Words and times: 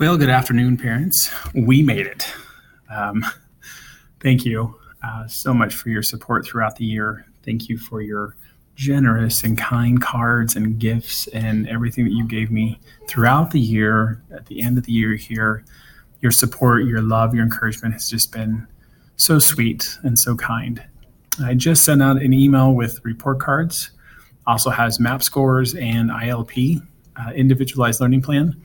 Well, 0.00 0.16
good 0.16 0.30
afternoon, 0.30 0.78
parents. 0.78 1.30
We 1.54 1.82
made 1.82 2.06
it. 2.06 2.26
Um, 2.88 3.22
thank 4.20 4.46
you 4.46 4.74
uh, 5.04 5.26
so 5.26 5.52
much 5.52 5.74
for 5.74 5.90
your 5.90 6.02
support 6.02 6.46
throughout 6.46 6.76
the 6.76 6.86
year. 6.86 7.26
Thank 7.44 7.68
you 7.68 7.76
for 7.76 8.00
your 8.00 8.34
generous 8.74 9.44
and 9.44 9.58
kind 9.58 10.00
cards 10.00 10.56
and 10.56 10.78
gifts 10.78 11.26
and 11.34 11.68
everything 11.68 12.06
that 12.06 12.14
you 12.14 12.26
gave 12.26 12.50
me 12.50 12.80
throughout 13.08 13.50
the 13.50 13.60
year. 13.60 14.22
At 14.34 14.46
the 14.46 14.62
end 14.62 14.78
of 14.78 14.84
the 14.84 14.92
year 14.92 15.16
here, 15.16 15.66
your 16.22 16.32
support, 16.32 16.86
your 16.86 17.02
love, 17.02 17.34
your 17.34 17.44
encouragement 17.44 17.92
has 17.92 18.08
just 18.08 18.32
been 18.32 18.66
so 19.16 19.38
sweet 19.38 19.98
and 20.02 20.18
so 20.18 20.34
kind. 20.34 20.82
I 21.44 21.52
just 21.52 21.84
sent 21.84 22.02
out 22.02 22.22
an 22.22 22.32
email 22.32 22.72
with 22.72 23.04
report 23.04 23.38
cards. 23.38 23.90
Also 24.46 24.70
has 24.70 24.98
map 24.98 25.22
scores 25.22 25.74
and 25.74 26.08
ILP, 26.08 26.80
uh, 27.16 27.32
individualized 27.32 28.00
learning 28.00 28.22
plan 28.22 28.56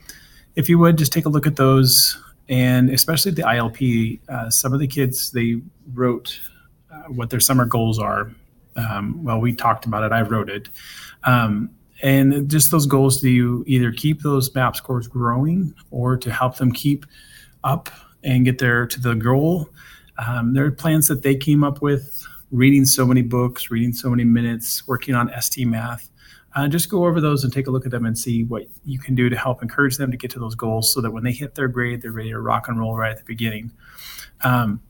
if 0.56 0.70
you 0.70 0.80
would 0.80 0.98
just 0.98 1.12
take 1.12 1.26
a 1.26 1.30
look 1.30 1.48
at 1.48 1.56
those 1.56 2.18
and 2.48 2.90
especially 2.90 3.32
the 3.32 3.41
ILP, 3.41 4.20
uh, 4.30 4.50
some 4.50 4.73
of 4.73 4.80
the 4.80 4.88
kids 4.88 5.31
they 5.31 5.62
wrote 5.94 6.40
uh, 6.91 7.04
what 7.09 7.30
their 7.30 7.40
summer 7.40 7.66
goals 7.66 8.00
are. 8.00 8.31
Um, 8.76 9.23
well, 9.23 9.40
we 9.40 9.55
talked 9.55 9.86
about 9.86 10.04
it. 10.04 10.12
I 10.12 10.22
wrote 10.22 10.50
it, 10.50 10.70
um, 11.23 11.70
and 12.04 12.50
just 12.50 12.72
those 12.72 12.86
goals 12.86 13.22
to 13.22 13.30
you 13.30 13.64
either 13.68 13.91
keep 13.91 14.22
those 14.22 14.54
map 14.54 14.76
scores 14.76 15.08
growing 15.08 15.73
or 15.91 16.18
to 16.18 16.31
help 16.31 16.58
them 16.58 16.73
keep 16.73 17.06
up 17.64 17.90
and 18.23 18.44
get 18.44 18.59
there 18.59 18.86
to 18.86 19.00
the 19.00 19.16
goal. 19.16 19.70
Um, 20.17 20.53
there 20.53 20.66
are 20.66 20.72
plans 20.72 21.08
that 21.08 21.23
they 21.23 21.36
came 21.36 21.64
up 21.64 21.81
with, 21.81 22.28
reading 22.52 22.84
so 22.86 23.06
many 23.06 23.22
books, 23.22 23.72
reading 23.72 23.94
so 23.94 24.09
many 24.09 24.26
minutes, 24.26 24.86
working 24.88 25.16
on 25.16 25.31
ST 25.40 25.67
math 25.67 26.09
uh, 26.55 26.68
just 26.68 26.90
go 26.90 27.05
over 27.05 27.20
those 27.20 27.44
and 27.44 27.52
take 27.52 27.68
a 27.68 27.72
look 27.72 27.86
at 27.86 27.91
them 27.91 28.05
and 28.05 28.18
see 28.18 28.44
what 28.44 28.64
you 28.86 28.98
can 28.98 29.14
do 29.14 29.30
to 29.30 29.36
help 29.36 29.62
encourage 29.62 29.98
them 29.98 30.09
to 30.09 30.18
get 30.18 30.32
to 30.32 30.40
those 30.40 30.55
goals 30.55 30.94
so 30.94 31.02
that 31.02 31.12
when 31.12 31.23
they 31.23 31.34
hit 31.34 31.55
their 31.55 31.68
grade, 31.68 32.02
they're 32.02 32.12
ready 32.12 32.30
to 32.30 32.40
rock 32.40 32.68
and 32.70 32.80
roll 32.80 32.95
right 32.95 33.12
at 33.12 33.18
the 33.18 33.26
beginning. 33.26 33.72
Um, 34.42 34.81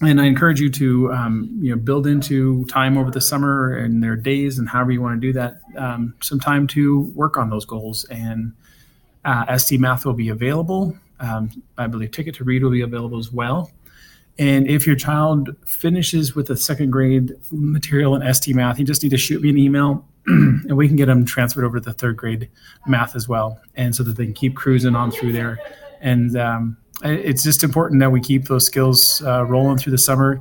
and 0.00 0.20
I 0.20 0.24
encourage 0.24 0.60
you 0.60 0.68
to 0.70 1.12
um, 1.12 1.58
you 1.60 1.70
know 1.70 1.80
build 1.80 2.08
into 2.08 2.64
time 2.64 2.98
over 2.98 3.12
the 3.12 3.20
summer 3.20 3.76
and 3.76 4.02
their 4.02 4.16
days 4.16 4.58
and 4.58 4.68
however 4.68 4.90
you 4.90 5.00
want 5.00 5.20
to 5.20 5.26
do 5.26 5.32
that 5.34 5.60
um, 5.76 6.14
some 6.20 6.40
time 6.40 6.66
to 6.68 7.02
work 7.14 7.36
on 7.36 7.50
those 7.50 7.64
goals. 7.64 8.04
And 8.10 8.52
uh, 9.24 9.56
ST 9.56 9.80
Math 9.80 10.04
will 10.04 10.14
be 10.14 10.28
available. 10.28 10.98
Um, 11.20 11.62
I 11.78 11.86
believe 11.86 12.10
Ticket 12.10 12.34
to 12.36 12.44
Read 12.44 12.64
will 12.64 12.72
be 12.72 12.80
available 12.80 13.18
as 13.18 13.30
well. 13.30 13.70
And 14.38 14.66
if 14.66 14.86
your 14.86 14.96
child 14.96 15.54
finishes 15.64 16.34
with 16.34 16.50
a 16.50 16.56
second 16.56 16.90
grade 16.90 17.34
material 17.52 18.16
in 18.16 18.34
ST 18.34 18.56
Math, 18.56 18.80
you 18.80 18.84
just 18.84 19.04
need 19.04 19.10
to 19.10 19.18
shoot 19.18 19.40
me 19.40 19.50
an 19.50 19.58
email 19.58 20.04
and 20.26 20.76
we 20.76 20.86
can 20.86 20.96
get 20.96 21.06
them 21.06 21.24
transferred 21.24 21.64
over 21.64 21.78
to 21.78 21.84
the 21.84 21.92
third 21.92 22.16
grade 22.16 22.48
math 22.86 23.16
as 23.16 23.28
well, 23.28 23.60
and 23.74 23.94
so 23.94 24.02
that 24.02 24.16
they 24.16 24.24
can 24.24 24.34
keep 24.34 24.54
cruising 24.54 24.94
on 24.94 25.10
through 25.10 25.32
there. 25.32 25.58
And 26.00 26.36
um, 26.36 26.76
it's 27.02 27.42
just 27.42 27.64
important 27.64 28.00
that 28.00 28.10
we 28.10 28.20
keep 28.20 28.44
those 28.44 28.66
skills 28.66 29.22
uh, 29.26 29.44
rolling 29.44 29.78
through 29.78 29.92
the 29.92 29.98
summer. 29.98 30.40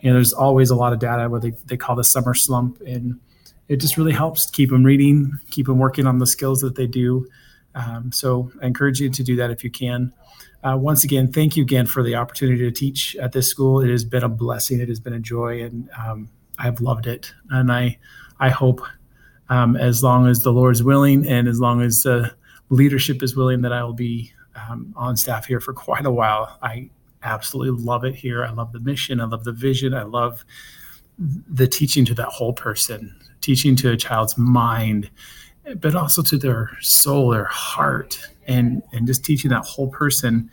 You 0.00 0.10
know, 0.10 0.14
there's 0.14 0.32
always 0.32 0.70
a 0.70 0.74
lot 0.74 0.92
of 0.92 0.98
data 0.98 1.28
what 1.30 1.42
they, 1.42 1.52
they 1.66 1.76
call 1.76 1.96
the 1.96 2.02
summer 2.02 2.34
slump, 2.34 2.80
and 2.82 3.18
it 3.68 3.76
just 3.76 3.96
really 3.96 4.12
helps 4.12 4.48
keep 4.50 4.70
them 4.70 4.84
reading, 4.84 5.32
keep 5.50 5.66
them 5.66 5.78
working 5.78 6.06
on 6.06 6.18
the 6.18 6.26
skills 6.26 6.60
that 6.60 6.74
they 6.76 6.86
do. 6.86 7.26
Um, 7.74 8.12
so 8.12 8.52
I 8.62 8.66
encourage 8.66 9.00
you 9.00 9.10
to 9.10 9.22
do 9.22 9.36
that 9.36 9.50
if 9.50 9.64
you 9.64 9.70
can. 9.70 10.12
Uh, 10.62 10.76
once 10.76 11.04
again, 11.04 11.30
thank 11.30 11.56
you 11.56 11.62
again 11.62 11.86
for 11.86 12.02
the 12.02 12.14
opportunity 12.14 12.58
to 12.58 12.70
teach 12.70 13.16
at 13.16 13.32
this 13.32 13.48
school. 13.48 13.80
It 13.80 13.90
has 13.90 14.04
been 14.04 14.22
a 14.22 14.28
blessing. 14.28 14.80
It 14.80 14.88
has 14.88 15.00
been 15.00 15.12
a 15.12 15.18
joy, 15.18 15.62
and 15.62 15.90
um, 15.98 16.30
I've 16.58 16.80
loved 16.80 17.06
it. 17.06 17.32
And 17.50 17.70
I, 17.70 17.98
I 18.40 18.48
hope 18.48 18.80
um, 19.48 19.76
as 19.76 20.02
long 20.02 20.26
as 20.26 20.42
the 20.42 20.52
Lord 20.52 20.74
is 20.74 20.82
willing 20.82 21.26
and 21.26 21.48
as 21.48 21.60
long 21.60 21.82
as 21.82 22.02
the 22.02 22.34
leadership 22.70 23.22
is 23.22 23.36
willing, 23.36 23.62
that 23.62 23.72
I 23.72 23.82
will 23.84 23.92
be 23.92 24.32
um, 24.56 24.92
on 24.96 25.16
staff 25.16 25.46
here 25.46 25.60
for 25.60 25.72
quite 25.72 26.06
a 26.06 26.10
while. 26.10 26.58
I 26.62 26.90
absolutely 27.22 27.82
love 27.82 28.04
it 28.04 28.14
here. 28.14 28.44
I 28.44 28.50
love 28.50 28.72
the 28.72 28.80
mission. 28.80 29.20
I 29.20 29.24
love 29.24 29.44
the 29.44 29.52
vision. 29.52 29.94
I 29.94 30.02
love 30.02 30.44
the 31.18 31.66
teaching 31.66 32.04
to 32.06 32.14
that 32.14 32.28
whole 32.28 32.52
person, 32.52 33.14
teaching 33.40 33.76
to 33.76 33.92
a 33.92 33.96
child's 33.96 34.36
mind, 34.36 35.10
but 35.76 35.94
also 35.94 36.22
to 36.22 36.36
their 36.36 36.70
soul, 36.80 37.30
their 37.30 37.44
heart, 37.44 38.20
and 38.46 38.82
and 38.92 39.06
just 39.06 39.24
teaching 39.24 39.50
that 39.50 39.64
whole 39.64 39.88
person. 39.88 40.50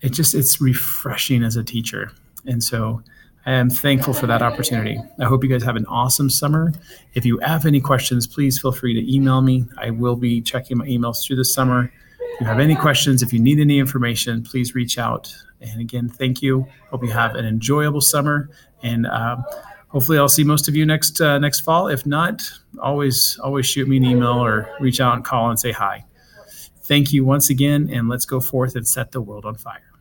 It 0.00 0.12
just 0.12 0.34
it's 0.34 0.60
refreshing 0.60 1.42
as 1.42 1.56
a 1.56 1.64
teacher, 1.64 2.12
and 2.46 2.62
so 2.62 3.02
I 3.44 3.52
am 3.52 3.70
thankful 3.70 4.14
for 4.14 4.28
that 4.28 4.40
opportunity. 4.40 5.00
I 5.18 5.24
hope 5.24 5.42
you 5.42 5.50
guys 5.50 5.64
have 5.64 5.74
an 5.74 5.86
awesome 5.86 6.30
summer. 6.30 6.72
If 7.14 7.24
you 7.24 7.38
have 7.38 7.66
any 7.66 7.80
questions, 7.80 8.26
please 8.26 8.60
feel 8.60 8.70
free 8.70 8.94
to 8.94 9.14
email 9.14 9.40
me. 9.40 9.64
I 9.78 9.90
will 9.90 10.14
be 10.14 10.40
checking 10.40 10.78
my 10.78 10.86
emails 10.86 11.26
through 11.26 11.36
the 11.36 11.44
summer. 11.44 11.92
If 12.20 12.40
you 12.40 12.46
have 12.46 12.60
any 12.60 12.76
questions, 12.76 13.20
if 13.20 13.32
you 13.32 13.40
need 13.40 13.58
any 13.58 13.80
information, 13.80 14.44
please 14.44 14.76
reach 14.76 14.96
out. 14.96 15.34
And 15.60 15.80
again, 15.80 16.08
thank 16.08 16.40
you. 16.40 16.66
Hope 16.90 17.02
you 17.02 17.10
have 17.10 17.34
an 17.34 17.44
enjoyable 17.44 18.00
summer, 18.00 18.48
and 18.82 19.06
uh, 19.06 19.36
hopefully, 19.88 20.18
I'll 20.18 20.28
see 20.28 20.44
most 20.44 20.68
of 20.68 20.74
you 20.74 20.84
next 20.86 21.20
uh, 21.20 21.38
next 21.38 21.60
fall. 21.60 21.88
If 21.88 22.04
not, 22.06 22.48
always 22.80 23.38
always 23.42 23.66
shoot 23.66 23.86
me 23.86 23.98
an 23.98 24.04
email 24.04 24.44
or 24.44 24.68
reach 24.80 25.00
out 25.00 25.14
and 25.14 25.24
call 25.24 25.50
and 25.50 25.58
say 25.58 25.70
hi. 25.70 26.04
Thank 26.82 27.12
you 27.12 27.24
once 27.24 27.48
again, 27.50 27.90
and 27.92 28.08
let's 28.08 28.24
go 28.24 28.40
forth 28.40 28.74
and 28.74 28.86
set 28.86 29.12
the 29.12 29.20
world 29.20 29.44
on 29.44 29.54
fire. 29.54 29.91